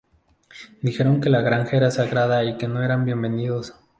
Dijeron 0.81 1.21
que 1.21 1.29
la 1.29 1.41
granja 1.41 1.77
era 1.77 1.91
sagrada 1.91 2.43
y 2.43 2.57
que 2.57 2.67
no 2.67 2.81
eran 2.81 3.05
bienvenidos. 3.05 3.75